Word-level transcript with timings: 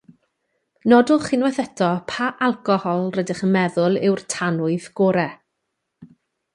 Nodwch 0.93 1.27
unwaith 1.37 1.59
eto 1.65 1.91
pa 2.13 2.31
alcohol 2.49 3.05
rydych 3.19 3.45
yn 3.49 3.55
meddwl 3.59 4.01
yw'r 4.09 4.27
tanwydd 4.37 4.93
gorau 5.03 5.41